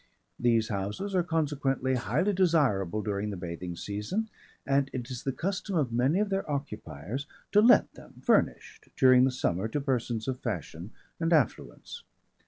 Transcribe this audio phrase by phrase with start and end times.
[0.39, 4.31] These houses are consequently highly desirable during the bathing season,
[4.65, 9.25] and it is the custom of many of their occupiers to let them furnished during
[9.25, 12.01] the summer to persons of fashion and affluence.